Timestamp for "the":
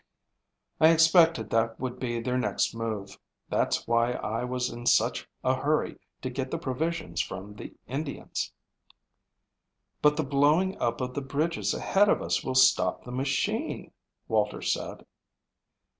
6.49-6.57, 7.53-7.75, 10.17-10.23, 11.13-11.21, 13.03-13.11